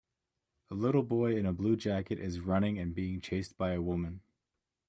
[0.71, 4.21] A little boy in a blue jacket is running and being chased by a woman.